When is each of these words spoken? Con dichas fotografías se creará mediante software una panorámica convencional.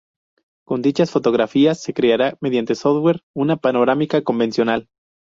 Con 0.65 0.81
dichas 0.81 1.11
fotografías 1.11 1.79
se 1.79 1.93
creará 1.93 2.35
mediante 2.41 2.73
software 2.73 3.21
una 3.35 3.57
panorámica 3.57 4.23
convencional. 4.23 4.87